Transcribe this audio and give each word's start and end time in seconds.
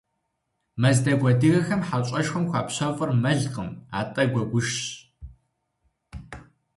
Мэздэгу 0.81 1.27
адыгэхэм 1.31 1.81
хьэщӏэшхуэм 1.87 2.45
хуапщэфӏыр 2.49 3.09
мэлкъым, 3.21 3.69
атӏэ 3.99 4.23
гуэгушщ. 4.31 4.79